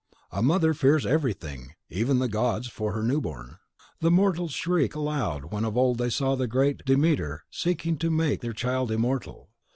[0.31, 3.57] A mother fears everything, even the gods, for her new born.
[3.99, 8.41] The mortals shrieked aloud when of old they saw the great Demeter seeking to make
[8.41, 9.51] their child immortal.